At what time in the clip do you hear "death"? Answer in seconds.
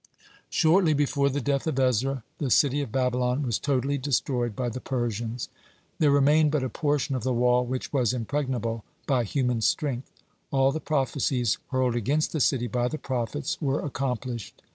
1.41-1.67